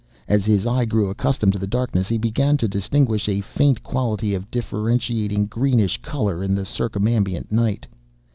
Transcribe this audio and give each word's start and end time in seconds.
As 0.27 0.45
his 0.45 0.65
eye 0.65 0.85
grew 0.85 1.11
accustomed 1.11 1.53
to 1.53 1.59
the 1.59 1.67
darkness, 1.67 2.07
he 2.07 2.17
began 2.17 2.57
to 2.57 2.67
distinguish 2.67 3.29
a 3.29 3.39
faint 3.41 3.83
quality 3.83 4.33
of 4.33 4.49
differentiating 4.49 5.45
greenish 5.45 6.01
colour 6.01 6.41
in 6.41 6.55
the 6.55 6.65
circumambient 6.65 7.51
night. 7.51 7.85